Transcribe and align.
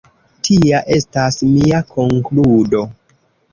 Tia 0.47 0.79
estas 0.95 1.37
mia 1.51 1.83
konkludo. 1.93 2.85